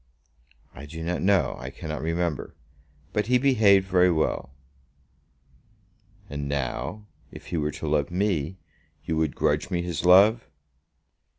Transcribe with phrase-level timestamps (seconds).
[0.73, 1.57] "I do not know.
[1.59, 2.55] I cannot remember.
[3.13, 4.49] But he behaved very well."
[6.27, 8.57] "And now, if he were to love me,
[9.05, 10.47] you would grudge me his love?"